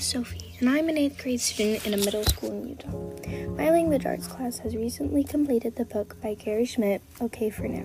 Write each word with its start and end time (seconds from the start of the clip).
is 0.00 0.06
Sophie, 0.06 0.54
and 0.60 0.70
I'm 0.70 0.88
an 0.88 0.96
8th 0.96 1.22
grade 1.22 1.40
student 1.42 1.86
in 1.86 1.92
a 1.92 1.98
middle 1.98 2.24
school 2.24 2.50
in 2.52 2.68
Utah. 2.68 3.50
My 3.50 3.68
language 3.68 4.06
arts 4.06 4.26
class 4.26 4.58
has 4.60 4.74
recently 4.74 5.22
completed 5.22 5.76
the 5.76 5.84
book 5.84 6.16
by 6.22 6.32
Gary 6.34 6.64
Schmidt, 6.64 7.02
Okay 7.20 7.50
for 7.50 7.68
Now. 7.68 7.84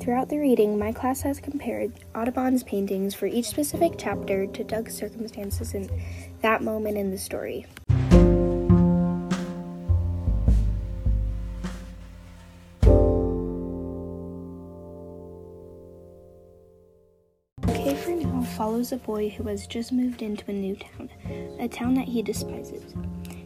Throughout 0.00 0.28
the 0.28 0.38
reading, 0.38 0.76
my 0.76 0.90
class 0.90 1.22
has 1.22 1.38
compared 1.38 1.92
Audubon's 2.16 2.64
paintings 2.64 3.14
for 3.14 3.26
each 3.26 3.46
specific 3.46 3.92
chapter 3.96 4.48
to 4.48 4.64
Doug's 4.64 4.96
circumstances 4.96 5.72
in 5.72 5.88
that 6.42 6.62
moment 6.62 6.98
in 6.98 7.12
the 7.12 7.18
story. 7.18 7.66
For 18.04 18.10
Now 18.10 18.42
follows 18.42 18.92
a 18.92 18.96
boy 18.96 19.30
who 19.30 19.44
has 19.44 19.66
just 19.66 19.92
moved 19.92 20.22
into 20.22 20.50
a 20.50 20.54
new 20.54 20.76
town, 20.76 21.10
a 21.58 21.68
town 21.68 21.94
that 21.94 22.08
he 22.08 22.22
despises. 22.22 22.94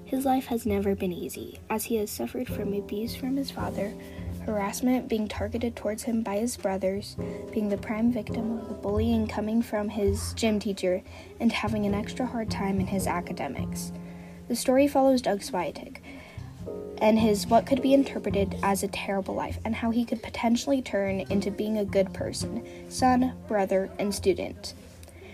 His 0.05 0.25
life 0.25 0.47
has 0.47 0.67
never 0.67 0.95
been 0.95 1.13
easy, 1.13 1.61
as 1.71 1.85
he 1.85 1.97
has 1.97 2.11
suffered 2.11 2.49
from 2.49 2.75
abuse 2.75 3.15
from 3.15 3.37
his 3.37 3.51
father, 3.51 3.95
harassment 4.45 5.09
being 5.09 5.29
targeted 5.29 5.77
towards 5.77 6.03
him 6.03 6.23
by 6.23 6.39
his 6.39 6.57
brothers, 6.57 7.17
being 7.53 7.69
the 7.69 7.77
prime 7.79 8.13
victim 8.13 8.59
of 8.59 8.69
the 8.69 8.75
bullying 8.75 9.29
coming 9.29 9.63
from 9.63 9.89
his 9.89 10.35
gym 10.35 10.59
teacher, 10.59 11.03
and 11.39 11.53
having 11.53 11.87
an 11.87 11.95
extra 11.95 12.27
hard 12.27 12.51
time 12.51 12.81
in 12.81 12.87
his 12.89 13.07
academics. 13.07 13.93
The 14.49 14.57
story 14.57 14.89
follows 14.89 15.23
Doug 15.23 15.41
Swieteck 15.41 15.99
and 17.01 17.19
his 17.19 17.47
what 17.47 17.67
could 17.67 17.83
be 17.83 17.95
interpreted 17.95 18.57
as 18.63 18.83
a 18.83 18.89
terrible 18.89 19.35
life 19.35 19.59
and 19.65 19.75
how 19.75 19.91
he 19.91 20.05
could 20.05 20.23
potentially 20.23 20.83
turn 20.83 21.21
into 21.31 21.51
being 21.51 21.79
a 21.79 21.85
good 21.85 22.13
person, 22.13 22.65
son, 22.91 23.33
brother, 23.49 23.91
and 23.99 24.15
student. 24.15 24.75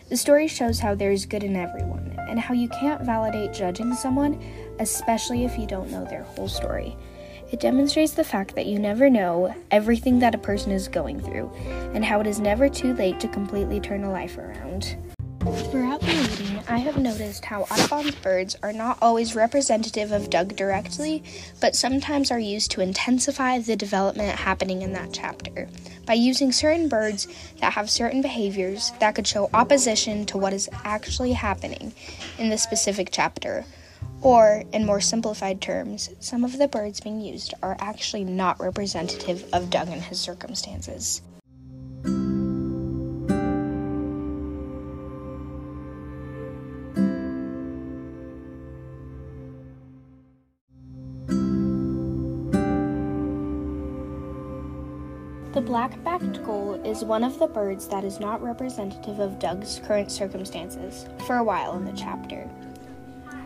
The 0.08 0.16
story 0.16 0.46
shows 0.46 0.78
how 0.78 0.94
there's 0.94 1.26
good 1.26 1.42
in 1.42 1.56
everyone 1.56 2.14
and 2.28 2.38
how 2.38 2.54
you 2.54 2.68
can't 2.68 3.02
validate 3.02 3.52
judging 3.52 3.92
someone, 3.94 4.40
especially 4.78 5.44
if 5.44 5.58
you 5.58 5.66
don't 5.66 5.90
know 5.90 6.04
their 6.04 6.22
whole 6.22 6.48
story. 6.48 6.96
It 7.50 7.60
demonstrates 7.60 8.12
the 8.12 8.24
fact 8.24 8.54
that 8.54 8.66
you 8.66 8.78
never 8.78 9.08
know 9.10 9.54
everything 9.70 10.18
that 10.20 10.34
a 10.34 10.38
person 10.38 10.72
is 10.72 10.88
going 10.88 11.20
through 11.20 11.50
and 11.94 12.04
how 12.04 12.20
it 12.20 12.26
is 12.26 12.40
never 12.40 12.68
too 12.68 12.94
late 12.94 13.20
to 13.20 13.28
completely 13.28 13.80
turn 13.80 14.04
a 14.04 14.10
life 14.10 14.38
around. 14.38 14.96
Throughout 15.46 16.00
the 16.00 16.06
reading, 16.06 16.60
I 16.68 16.78
have 16.78 16.98
noticed 16.98 17.44
how 17.44 17.62
Audubon's 17.70 18.16
birds 18.16 18.56
are 18.64 18.72
not 18.72 18.98
always 19.00 19.36
representative 19.36 20.10
of 20.10 20.28
Doug 20.28 20.56
directly, 20.56 21.22
but 21.60 21.76
sometimes 21.76 22.32
are 22.32 22.38
used 22.40 22.72
to 22.72 22.80
intensify 22.80 23.60
the 23.60 23.76
development 23.76 24.40
happening 24.40 24.82
in 24.82 24.92
that 24.94 25.12
chapter 25.12 25.68
by 26.04 26.14
using 26.14 26.50
certain 26.50 26.88
birds 26.88 27.28
that 27.60 27.74
have 27.74 27.88
certain 27.88 28.22
behaviors 28.22 28.90
that 28.98 29.14
could 29.14 29.26
show 29.26 29.48
opposition 29.54 30.26
to 30.26 30.36
what 30.36 30.52
is 30.52 30.68
actually 30.82 31.32
happening 31.32 31.92
in 32.38 32.48
the 32.48 32.58
specific 32.58 33.10
chapter. 33.12 33.64
Or, 34.22 34.64
in 34.72 34.84
more 34.84 35.00
simplified 35.00 35.60
terms, 35.60 36.10
some 36.18 36.44
of 36.44 36.58
the 36.58 36.66
birds 36.66 36.98
being 36.98 37.20
used 37.20 37.54
are 37.62 37.76
actually 37.78 38.24
not 38.24 38.58
representative 38.58 39.44
of 39.52 39.70
Doug 39.70 39.88
and 39.88 40.02
his 40.02 40.18
circumstances. 40.18 41.22
The 55.56 55.62
black 55.62 56.04
backed 56.04 56.44
gull 56.44 56.74
is 56.84 57.02
one 57.02 57.24
of 57.24 57.38
the 57.38 57.46
birds 57.46 57.88
that 57.88 58.04
is 58.04 58.20
not 58.20 58.42
representative 58.42 59.20
of 59.20 59.38
Doug's 59.38 59.80
current 59.86 60.12
circumstances 60.12 61.06
for 61.26 61.36
a 61.36 61.44
while 61.44 61.78
in 61.78 61.86
the 61.86 61.94
chapter. 61.94 62.46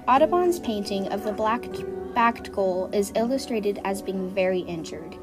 Audubon's 0.09 0.59
painting 0.59 1.07
of 1.13 1.23
the 1.23 1.31
black 1.31 1.65
backed 2.13 2.51
gull 2.51 2.91
is 2.93 3.13
illustrated 3.15 3.79
as 3.85 4.03
being 4.03 4.29
very 4.29 4.59
injured. 4.59 5.15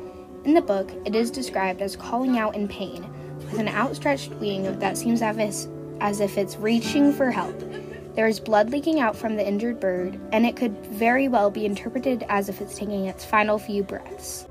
In 0.45 0.53
the 0.53 0.61
book, 0.61 0.89
it 1.03 1.13
is 1.13 1.29
described 1.29 1.81
as 1.81 1.97
calling 1.97 2.37
out 2.37 2.55
in 2.55 2.69
pain, 2.69 3.05
with 3.39 3.59
an 3.59 3.67
outstretched 3.67 4.31
wing 4.35 4.79
that 4.79 4.97
seems 4.97 5.21
as 5.21 6.21
if 6.21 6.37
it's 6.37 6.55
reaching 6.55 7.11
for 7.11 7.31
help. 7.31 7.59
There 8.15 8.27
is 8.27 8.39
blood 8.39 8.69
leaking 8.69 9.01
out 9.01 9.17
from 9.17 9.35
the 9.35 9.45
injured 9.45 9.81
bird, 9.81 10.21
and 10.31 10.45
it 10.45 10.55
could 10.55 10.85
very 10.85 11.27
well 11.27 11.51
be 11.51 11.65
interpreted 11.65 12.25
as 12.29 12.47
if 12.47 12.61
it's 12.61 12.77
taking 12.77 13.07
its 13.07 13.25
final 13.25 13.59
few 13.59 13.83
breaths. 13.83 14.47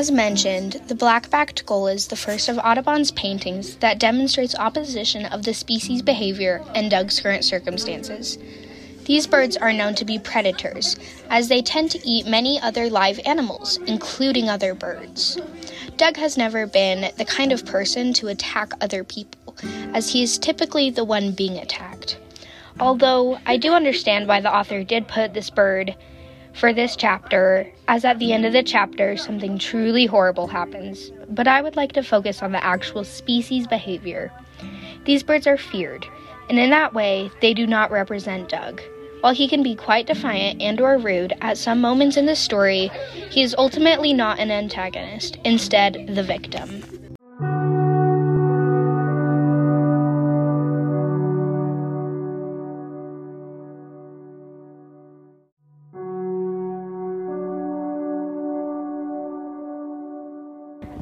As 0.00 0.10
mentioned, 0.10 0.80
the 0.86 0.94
black-backed 0.94 1.66
gull 1.66 1.86
is 1.86 2.06
the 2.06 2.16
first 2.16 2.48
of 2.48 2.58
Audubon's 2.58 3.10
paintings 3.10 3.76
that 3.80 3.98
demonstrates 3.98 4.54
opposition 4.54 5.26
of 5.26 5.42
the 5.42 5.52
species' 5.52 6.00
behavior 6.00 6.64
and 6.74 6.90
Doug's 6.90 7.20
current 7.20 7.44
circumstances. 7.44 8.38
These 9.04 9.26
birds 9.26 9.58
are 9.58 9.74
known 9.74 9.94
to 9.96 10.06
be 10.06 10.18
predators, 10.18 10.96
as 11.28 11.48
they 11.48 11.60
tend 11.60 11.90
to 11.90 12.00
eat 12.02 12.26
many 12.26 12.58
other 12.58 12.88
live 12.88 13.20
animals, 13.26 13.78
including 13.86 14.48
other 14.48 14.72
birds. 14.72 15.38
Doug 15.98 16.16
has 16.16 16.38
never 16.38 16.66
been 16.66 17.12
the 17.18 17.26
kind 17.26 17.52
of 17.52 17.66
person 17.66 18.14
to 18.14 18.28
attack 18.28 18.72
other 18.80 19.04
people, 19.04 19.54
as 19.92 20.08
he 20.08 20.22
is 20.22 20.38
typically 20.38 20.88
the 20.88 21.04
one 21.04 21.32
being 21.32 21.58
attacked. 21.58 22.16
Although 22.80 23.38
I 23.44 23.58
do 23.58 23.74
understand 23.74 24.28
why 24.28 24.40
the 24.40 24.50
author 24.56 24.82
did 24.82 25.08
put 25.08 25.34
this 25.34 25.50
bird 25.50 25.94
for 26.60 26.74
this 26.74 26.94
chapter, 26.94 27.66
as 27.88 28.04
at 28.04 28.18
the 28.18 28.34
end 28.34 28.44
of 28.44 28.52
the 28.52 28.62
chapter, 28.62 29.16
something 29.16 29.58
truly 29.58 30.04
horrible 30.04 30.46
happens, 30.46 31.10
but 31.30 31.48
I 31.48 31.62
would 31.62 31.74
like 31.74 31.92
to 31.92 32.02
focus 32.02 32.42
on 32.42 32.52
the 32.52 32.62
actual 32.62 33.02
species 33.02 33.66
behavior. 33.66 34.30
These 35.06 35.22
birds 35.22 35.46
are 35.46 35.56
feared, 35.56 36.06
and 36.50 36.58
in 36.58 36.68
that 36.68 36.92
way, 36.92 37.30
they 37.40 37.54
do 37.54 37.66
not 37.66 37.90
represent 37.90 38.50
Doug. 38.50 38.82
While 39.22 39.32
he 39.32 39.48
can 39.48 39.62
be 39.62 39.74
quite 39.74 40.06
defiant 40.06 40.60
and 40.60 40.78
or 40.82 40.98
rude 40.98 41.32
at 41.40 41.56
some 41.56 41.80
moments 41.80 42.18
in 42.18 42.26
the 42.26 42.36
story, 42.36 42.90
he 43.30 43.42
is 43.42 43.54
ultimately 43.56 44.12
not 44.12 44.38
an 44.38 44.50
antagonist, 44.50 45.38
instead 45.44 46.10
the 46.14 46.22
victim. 46.22 46.99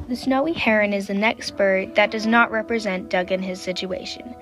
The 0.09 0.15
snowy 0.15 0.53
heron 0.53 0.91
is 0.91 1.05
the 1.05 1.13
next 1.13 1.55
bird 1.55 1.93
that 1.93 2.09
does 2.09 2.25
not 2.25 2.49
represent 2.49 3.09
Doug 3.09 3.31
and 3.31 3.45
his 3.45 3.61
situation, 3.61 4.33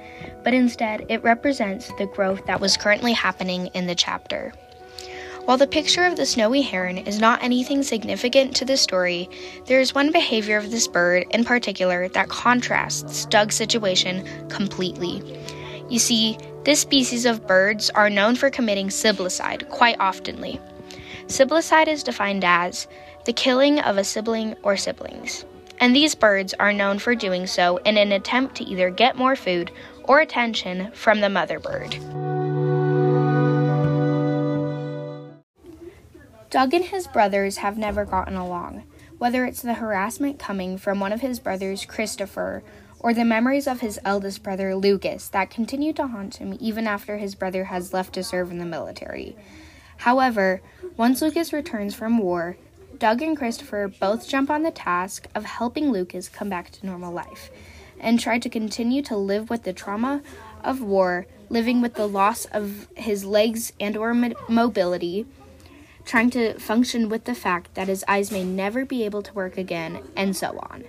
but 0.42 0.54
instead 0.54 1.06
it 1.10 1.22
represents 1.24 1.92
the 1.98 2.06
growth 2.06 2.46
that 2.46 2.62
was 2.62 2.78
currently 2.78 3.12
happening 3.12 3.68
in 3.74 3.86
the 3.86 3.94
chapter. 3.94 4.54
While 5.44 5.58
the 5.58 5.68
picture 5.68 6.06
of 6.06 6.16
the 6.16 6.26
snowy 6.26 6.62
heron 6.62 7.00
is 7.00 7.20
not 7.20 7.44
anything 7.44 7.84
significant 7.84 8.56
to 8.56 8.64
the 8.64 8.78
story, 8.78 9.30
there 9.66 9.82
is 9.82 9.94
one 9.94 10.14
behavior 10.14 10.56
of 10.56 10.72
this 10.72 10.88
bird 10.88 11.26
in 11.32 11.44
particular 11.44 12.08
that 12.08 12.30
contrasts 12.30 13.26
Doug's 13.26 13.56
situation 13.56 14.26
completely. 14.48 15.22
You 15.90 16.00
see, 16.00 16.38
this 16.64 16.80
species 16.80 17.26
of 17.26 17.46
birds 17.46 17.90
are 17.90 18.10
known 18.10 18.38
for 18.38 18.50
committing 18.50 18.90
siblicide 18.90 19.68
quite 19.68 19.98
oftenly. 20.00 20.62
Siblicide 21.28 21.90
is 21.90 22.04
defined 22.04 22.46
as 22.46 22.88
the 23.26 23.34
killing 23.34 23.82
of 23.82 23.98
a 23.98 24.06
sibling 24.06 24.56
or 24.64 24.78
siblings 24.78 25.44
and 25.80 25.96
these 25.96 26.16
birds 26.16 26.54
are 26.60 26.74
known 26.74 27.00
for 27.00 27.16
doing 27.16 27.48
so 27.48 27.78
in 27.78 27.98
an 27.98 28.12
attempt 28.12 28.56
to 28.56 28.64
either 28.64 28.90
get 28.90 29.16
more 29.16 29.36
food 29.36 29.72
or 30.04 30.20
attention 30.20 30.92
from 30.92 31.22
the 31.22 31.30
mother 31.30 31.60
bird. 31.60 31.98
Doug 36.50 36.74
and 36.74 36.86
his 36.86 37.08
brothers 37.08 37.58
have 37.58 37.78
never 37.78 38.06
gotten 38.06 38.36
along, 38.36 38.84
whether 39.18 39.46
it's 39.46 39.62
the 39.62 39.76
harassment 39.76 40.40
coming 40.40 40.78
from 40.78 41.00
one 41.00 41.12
of 41.12 41.22
his 41.22 41.40
brothers, 41.40 41.86
Christopher, 41.86 42.64
or 43.00 43.14
the 43.14 43.26
memories 43.26 43.68
of 43.68 43.82
his 43.82 44.00
eldest 44.04 44.44
brother, 44.44 44.76
Lucas, 44.76 45.28
that 45.28 45.50
continue 45.50 45.94
to 45.94 46.08
haunt 46.08 46.38
him 46.38 46.58
even 46.60 46.88
after 46.88 47.18
his 47.18 47.36
brother 47.36 47.66
has 47.66 47.94
left 47.94 48.14
to 48.14 48.24
serve 48.24 48.50
in 48.50 48.60
the 48.60 48.66
military. 48.66 49.36
However, 49.98 50.62
once 50.96 51.22
Lucas 51.22 51.52
returns 51.52 51.94
from 51.94 52.18
war, 52.18 52.58
Doug 53.00 53.22
and 53.22 53.38
Christopher 53.38 53.88
both 53.88 54.28
jump 54.28 54.50
on 54.50 54.64
the 54.64 54.72
task 54.72 55.28
of 55.36 55.46
helping 55.46 55.92
Lucas 55.92 56.30
come 56.30 56.50
back 56.50 56.72
to 56.72 56.86
normal 56.86 57.14
life 57.14 57.52
and 58.00 58.20
try 58.20 58.40
to 58.40 58.50
continue 58.50 59.02
to 59.04 59.16
live 59.16 59.50
with 59.50 59.64
the 59.64 59.74
trauma 59.74 60.22
of 60.64 60.82
war, 60.82 61.28
living 61.50 61.82
with 61.82 61.94
the 61.94 62.08
loss 62.08 62.46
of 62.46 62.88
his 62.96 63.26
legs 63.26 63.74
and 63.80 63.96
or 63.96 64.14
mobility, 64.48 65.26
trying 66.06 66.30
to 66.32 66.58
function 66.60 67.10
with 67.10 67.26
the 67.26 67.36
fact 67.36 67.74
that 67.76 67.88
his 67.88 68.04
eyes 68.08 68.32
may 68.32 68.44
never 68.44 68.86
be 68.86 69.04
able 69.04 69.22
to 69.22 69.34
work 69.34 69.58
again, 69.58 70.00
and 70.16 70.36
so 70.36 70.58
on. 70.72 70.86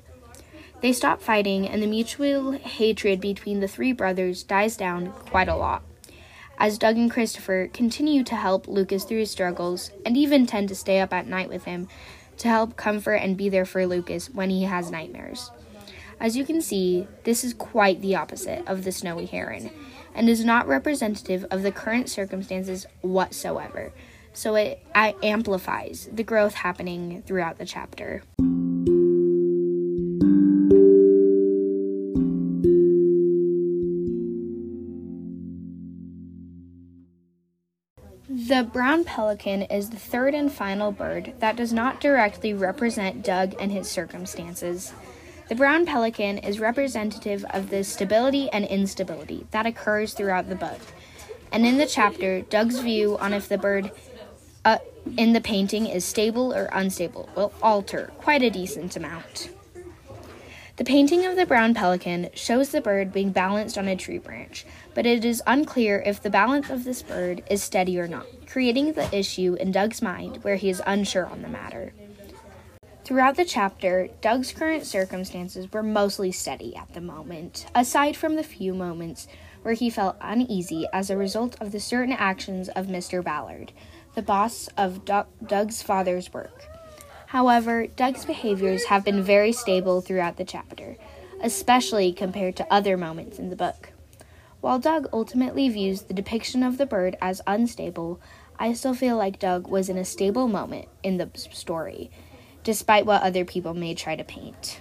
They 0.80 0.92
stop 0.92 1.20
fighting, 1.20 1.68
and 1.68 1.82
the 1.82 1.86
mutual 1.86 2.52
hatred 2.52 3.20
between 3.20 3.60
the 3.60 3.68
three 3.68 3.92
brothers 3.92 4.42
dies 4.42 4.76
down 4.76 5.12
quite 5.12 5.48
a 5.48 5.56
lot 5.56 5.82
as 6.58 6.76
Doug 6.76 6.96
and 6.96 7.10
Christopher 7.10 7.68
continue 7.72 8.24
to 8.24 8.34
help 8.34 8.68
Lucas 8.68 9.04
through 9.04 9.20
his 9.20 9.30
struggles 9.30 9.90
and 10.04 10.16
even 10.16 10.46
tend 10.46 10.68
to 10.68 10.74
stay 10.74 11.00
up 11.00 11.12
at 11.12 11.26
night 11.26 11.48
with 11.48 11.64
him 11.64 11.88
to 12.38 12.48
help 12.48 12.76
comfort 12.76 13.14
and 13.14 13.36
be 13.36 13.48
there 13.48 13.64
for 13.64 13.86
Lucas 13.86 14.28
when 14.30 14.50
he 14.50 14.64
has 14.64 14.90
nightmares. 14.90 15.50
As 16.20 16.36
you 16.36 16.44
can 16.44 16.60
see, 16.60 17.06
this 17.24 17.44
is 17.44 17.54
quite 17.54 18.00
the 18.00 18.16
opposite 18.16 18.66
of 18.66 18.82
the 18.82 18.92
snowy 18.92 19.26
heron 19.26 19.70
and 20.14 20.28
is 20.28 20.44
not 20.44 20.66
representative 20.66 21.44
of 21.50 21.62
the 21.62 21.70
current 21.70 22.08
circumstances 22.08 22.86
whatsoever. 23.02 23.92
So 24.32 24.56
it 24.56 24.84
amplifies 24.94 26.08
the 26.12 26.24
growth 26.24 26.54
happening 26.54 27.22
throughout 27.24 27.58
the 27.58 27.66
chapter. 27.66 28.22
The 38.58 38.64
brown 38.64 39.04
pelican 39.04 39.62
is 39.62 39.90
the 39.90 40.00
third 40.00 40.34
and 40.34 40.50
final 40.50 40.90
bird 40.90 41.32
that 41.38 41.54
does 41.54 41.72
not 41.72 42.00
directly 42.00 42.52
represent 42.52 43.22
Doug 43.22 43.54
and 43.60 43.70
his 43.70 43.88
circumstances. 43.88 44.92
The 45.48 45.54
brown 45.54 45.86
pelican 45.86 46.38
is 46.38 46.58
representative 46.58 47.44
of 47.50 47.70
the 47.70 47.84
stability 47.84 48.50
and 48.50 48.64
instability 48.64 49.46
that 49.52 49.64
occurs 49.64 50.12
throughout 50.12 50.48
the 50.48 50.56
book. 50.56 50.80
And 51.52 51.64
in 51.64 51.78
the 51.78 51.86
chapter, 51.86 52.40
Doug's 52.40 52.80
view 52.80 53.16
on 53.18 53.32
if 53.32 53.48
the 53.48 53.58
bird 53.58 53.92
uh, 54.64 54.78
in 55.16 55.34
the 55.34 55.40
painting 55.40 55.86
is 55.86 56.04
stable 56.04 56.52
or 56.52 56.68
unstable 56.72 57.28
will 57.36 57.52
alter 57.62 58.10
quite 58.18 58.42
a 58.42 58.50
decent 58.50 58.96
amount. 58.96 59.50
The 60.78 60.84
painting 60.84 61.26
of 61.26 61.34
the 61.34 61.44
brown 61.44 61.74
pelican 61.74 62.30
shows 62.34 62.68
the 62.68 62.80
bird 62.80 63.12
being 63.12 63.32
balanced 63.32 63.76
on 63.76 63.88
a 63.88 63.96
tree 63.96 64.18
branch, 64.18 64.64
but 64.94 65.06
it 65.06 65.24
is 65.24 65.42
unclear 65.44 66.00
if 66.06 66.22
the 66.22 66.30
balance 66.30 66.70
of 66.70 66.84
this 66.84 67.02
bird 67.02 67.42
is 67.50 67.64
steady 67.64 67.98
or 67.98 68.06
not, 68.06 68.26
creating 68.46 68.92
the 68.92 69.12
issue 69.12 69.56
in 69.58 69.72
Doug's 69.72 70.00
mind 70.00 70.44
where 70.44 70.54
he 70.54 70.70
is 70.70 70.80
unsure 70.86 71.26
on 71.26 71.42
the 71.42 71.48
matter. 71.48 71.92
Throughout 73.04 73.34
the 73.34 73.44
chapter, 73.44 74.08
Doug's 74.20 74.52
current 74.52 74.86
circumstances 74.86 75.72
were 75.72 75.82
mostly 75.82 76.30
steady 76.30 76.76
at 76.76 76.94
the 76.94 77.00
moment, 77.00 77.66
aside 77.74 78.16
from 78.16 78.36
the 78.36 78.44
few 78.44 78.72
moments 78.72 79.26
where 79.62 79.74
he 79.74 79.90
felt 79.90 80.16
uneasy 80.20 80.86
as 80.92 81.10
a 81.10 81.16
result 81.16 81.56
of 81.60 81.72
the 81.72 81.80
certain 81.80 82.14
actions 82.14 82.68
of 82.68 82.86
Mr. 82.86 83.20
Ballard, 83.24 83.72
the 84.14 84.22
boss 84.22 84.68
of 84.76 85.04
Doug's 85.04 85.82
father's 85.82 86.32
work. 86.32 86.68
However, 87.28 87.86
Doug's 87.88 88.24
behaviors 88.24 88.86
have 88.86 89.04
been 89.04 89.22
very 89.22 89.52
stable 89.52 90.00
throughout 90.00 90.38
the 90.38 90.46
chapter, 90.46 90.96
especially 91.42 92.10
compared 92.10 92.56
to 92.56 92.72
other 92.72 92.96
moments 92.96 93.38
in 93.38 93.50
the 93.50 93.56
book. 93.56 93.90
While 94.62 94.78
Doug 94.78 95.10
ultimately 95.12 95.68
views 95.68 96.02
the 96.02 96.14
depiction 96.14 96.62
of 96.62 96.78
the 96.78 96.86
bird 96.86 97.16
as 97.20 97.42
unstable, 97.46 98.18
I 98.58 98.72
still 98.72 98.94
feel 98.94 99.18
like 99.18 99.38
Doug 99.38 99.68
was 99.68 99.90
in 99.90 99.98
a 99.98 100.06
stable 100.06 100.48
moment 100.48 100.88
in 101.02 101.18
the 101.18 101.28
story, 101.34 102.10
despite 102.64 103.04
what 103.04 103.20
other 103.20 103.44
people 103.44 103.74
may 103.74 103.94
try 103.94 104.16
to 104.16 104.24
paint. 104.24 104.80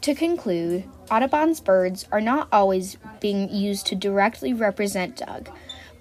To 0.00 0.16
conclude, 0.16 0.82
Audubon's 1.12 1.60
birds 1.60 2.08
are 2.10 2.20
not 2.20 2.48
always 2.50 2.96
being 3.20 3.48
used 3.54 3.86
to 3.86 3.94
directly 3.94 4.52
represent 4.52 5.16
Doug, 5.16 5.48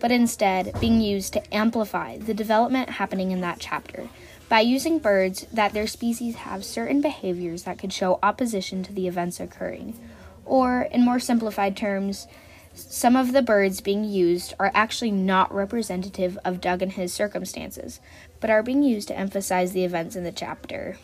but 0.01 0.11
instead 0.11 0.77
being 0.81 0.99
used 0.99 1.31
to 1.31 1.55
amplify 1.55 2.17
the 2.17 2.33
development 2.33 2.89
happening 2.89 3.31
in 3.31 3.39
that 3.39 3.59
chapter 3.59 4.09
by 4.49 4.59
using 4.59 4.99
birds 4.99 5.45
that 5.53 5.71
their 5.71 5.87
species 5.87 6.35
have 6.35 6.65
certain 6.65 6.99
behaviors 6.99 7.63
that 7.63 7.79
could 7.79 7.93
show 7.93 8.19
opposition 8.21 8.83
to 8.83 8.91
the 8.91 9.07
events 9.07 9.39
occurring. 9.39 9.97
Or, 10.43 10.81
in 10.91 11.05
more 11.05 11.21
simplified 11.21 11.77
terms, 11.77 12.27
some 12.73 13.15
of 13.15 13.31
the 13.31 13.41
birds 13.41 13.79
being 13.79 14.03
used 14.03 14.53
are 14.59 14.71
actually 14.73 15.11
not 15.11 15.53
representative 15.53 16.37
of 16.43 16.59
Doug 16.59 16.81
and 16.81 16.91
his 16.91 17.13
circumstances, 17.13 18.01
but 18.41 18.49
are 18.49 18.63
being 18.63 18.83
used 18.83 19.07
to 19.07 19.17
emphasize 19.17 19.71
the 19.71 19.85
events 19.85 20.17
in 20.17 20.25
the 20.25 20.31
chapter. 20.33 20.97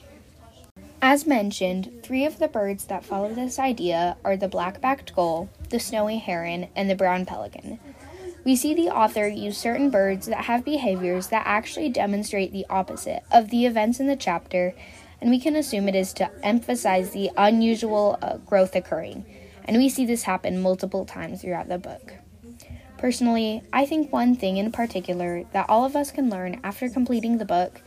As 1.01 1.27
mentioned, 1.27 2.01
three 2.03 2.25
of 2.25 2.39
the 2.39 2.47
birds 2.47 2.85
that 2.85 3.05
follow 3.05 3.33
this 3.33 3.59
idea 3.59 4.17
are 4.25 4.35
the 4.35 4.47
black 4.47 4.81
backed 4.81 5.15
gull, 5.15 5.47
the 5.69 5.79
snowy 5.79 6.17
heron, 6.17 6.67
and 6.75 6.89
the 6.89 6.95
brown 6.95 7.25
pelican. 7.25 7.79
We 8.47 8.55
see 8.55 8.73
the 8.73 8.87
author 8.87 9.27
use 9.27 9.57
certain 9.57 9.89
birds 9.89 10.27
that 10.27 10.45
have 10.45 10.63
behaviors 10.63 11.27
that 11.27 11.45
actually 11.45 11.89
demonstrate 11.89 12.53
the 12.53 12.65
opposite 12.69 13.23
of 13.29 13.49
the 13.49 13.65
events 13.65 13.99
in 13.99 14.07
the 14.07 14.15
chapter, 14.15 14.73
and 15.19 15.29
we 15.29 15.37
can 15.37 15.57
assume 15.57 15.89
it 15.89 15.95
is 15.95 16.13
to 16.13 16.31
emphasize 16.45 17.11
the 17.11 17.29
unusual 17.35 18.17
uh, 18.21 18.37
growth 18.37 18.73
occurring. 18.73 19.25
And 19.65 19.75
we 19.75 19.89
see 19.89 20.05
this 20.05 20.23
happen 20.23 20.61
multiple 20.61 21.03
times 21.03 21.41
throughout 21.41 21.67
the 21.67 21.77
book. 21.77 22.13
Personally, 22.97 23.63
I 23.73 23.85
think 23.85 24.13
one 24.13 24.37
thing 24.37 24.55
in 24.55 24.71
particular 24.71 25.43
that 25.51 25.65
all 25.67 25.83
of 25.83 25.97
us 25.97 26.09
can 26.09 26.29
learn 26.29 26.61
after 26.63 26.87
completing 26.87 27.39
the 27.39 27.43
book 27.43 27.81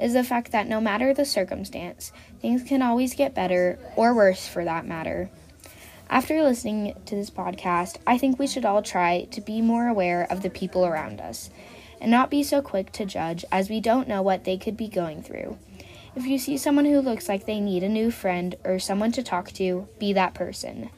is 0.00 0.14
the 0.14 0.24
fact 0.24 0.50
that 0.50 0.66
no 0.66 0.80
matter 0.80 1.14
the 1.14 1.24
circumstance, 1.24 2.10
things 2.40 2.64
can 2.64 2.82
always 2.82 3.14
get 3.14 3.36
better 3.36 3.78
or 3.94 4.14
worse 4.14 4.48
for 4.48 4.64
that 4.64 4.84
matter. 4.84 5.30
After 6.12 6.42
listening 6.42 6.92
to 7.06 7.14
this 7.14 7.30
podcast, 7.30 7.96
I 8.06 8.18
think 8.18 8.38
we 8.38 8.46
should 8.46 8.66
all 8.66 8.82
try 8.82 9.24
to 9.30 9.40
be 9.40 9.62
more 9.62 9.88
aware 9.88 10.30
of 10.30 10.42
the 10.42 10.50
people 10.50 10.84
around 10.84 11.22
us 11.22 11.48
and 12.02 12.10
not 12.10 12.28
be 12.28 12.42
so 12.42 12.60
quick 12.60 12.92
to 12.92 13.06
judge 13.06 13.46
as 13.50 13.70
we 13.70 13.80
don't 13.80 14.06
know 14.06 14.20
what 14.20 14.44
they 14.44 14.58
could 14.58 14.76
be 14.76 14.88
going 14.88 15.22
through. 15.22 15.56
If 16.14 16.26
you 16.26 16.36
see 16.36 16.58
someone 16.58 16.84
who 16.84 17.00
looks 17.00 17.30
like 17.30 17.46
they 17.46 17.60
need 17.60 17.82
a 17.82 17.88
new 17.88 18.10
friend 18.10 18.54
or 18.62 18.78
someone 18.78 19.10
to 19.12 19.22
talk 19.22 19.52
to, 19.52 19.88
be 19.98 20.12
that 20.12 20.34
person. 20.34 20.90